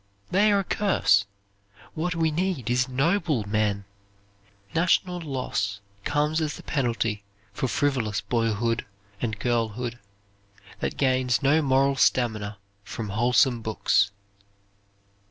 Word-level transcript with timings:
They 0.31 0.51
are 0.51 0.61
a 0.61 0.63
curse; 0.63 1.27
what 1.93 2.15
we 2.15 2.31
need 2.31 2.71
is 2.71 2.89
noble 2.89 3.43
men. 3.47 3.85
National 4.73 5.19
loss 5.19 5.79
comes 6.05 6.41
as 6.41 6.55
the 6.55 6.63
penalty 6.63 7.23
for 7.53 7.67
frivolous 7.67 8.19
boyhood 8.19 8.87
and 9.21 9.37
girlhood, 9.37 9.99
that 10.79 10.97
gains 10.97 11.43
no 11.43 11.61
moral 11.61 11.97
stamina 11.97 12.57
from 12.83 13.09
wholesome 13.09 13.61
books." 13.61 14.09